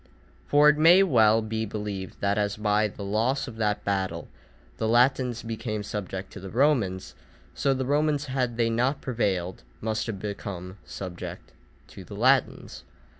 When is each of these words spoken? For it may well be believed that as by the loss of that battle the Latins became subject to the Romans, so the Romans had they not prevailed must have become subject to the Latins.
For 0.47 0.67
it 0.67 0.79
may 0.79 1.03
well 1.03 1.43
be 1.43 1.63
believed 1.63 2.21
that 2.21 2.35
as 2.39 2.57
by 2.57 2.87
the 2.87 3.03
loss 3.03 3.47
of 3.47 3.57
that 3.57 3.85
battle 3.85 4.29
the 4.77 4.87
Latins 4.87 5.43
became 5.43 5.83
subject 5.83 6.33
to 6.33 6.39
the 6.39 6.49
Romans, 6.49 7.13
so 7.53 7.71
the 7.75 7.85
Romans 7.85 8.25
had 8.25 8.57
they 8.57 8.71
not 8.71 8.99
prevailed 8.99 9.61
must 9.79 10.07
have 10.07 10.19
become 10.19 10.79
subject 10.85 11.51
to 11.89 12.03
the 12.03 12.15
Latins. 12.15 12.83